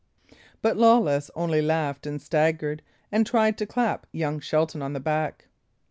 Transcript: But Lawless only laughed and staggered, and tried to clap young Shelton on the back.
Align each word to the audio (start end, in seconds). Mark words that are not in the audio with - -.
But 0.63 0.77
Lawless 0.77 1.29
only 1.35 1.61
laughed 1.61 2.07
and 2.07 2.19
staggered, 2.19 2.81
and 3.11 3.23
tried 3.23 3.55
to 3.59 3.67
clap 3.67 4.07
young 4.11 4.39
Shelton 4.39 4.81
on 4.81 4.93
the 4.93 4.99
back. 4.99 5.45